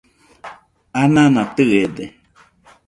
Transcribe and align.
anana 1.01 1.41
tɨede 1.55 2.05